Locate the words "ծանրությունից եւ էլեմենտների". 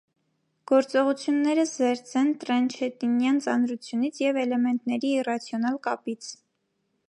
3.49-5.15